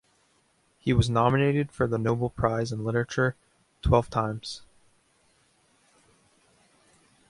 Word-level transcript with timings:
He 0.79 0.93
was 0.93 1.11
nominated 1.11 1.71
for 1.71 1.85
the 1.85 1.99
Nobel 1.99 2.31
prize 2.31 2.71
in 2.71 2.83
literature 2.83 3.35
twelve 3.83 4.09
times. 4.09 4.63